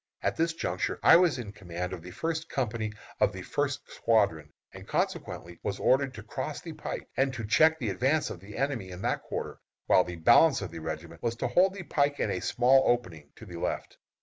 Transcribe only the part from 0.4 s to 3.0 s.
juncture I was in command of the first company